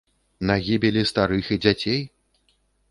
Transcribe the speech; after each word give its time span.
На 0.51 0.55
гібелі 0.69 1.03
старых 1.11 1.53
і 1.59 1.61
дзяцей?! 1.65 2.01